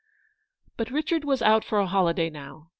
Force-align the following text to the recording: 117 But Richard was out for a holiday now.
117 0.77 0.77
But 0.77 0.91
Richard 0.91 1.25
was 1.25 1.43
out 1.43 1.63
for 1.63 1.77
a 1.77 1.85
holiday 1.85 2.31
now. 2.31 2.69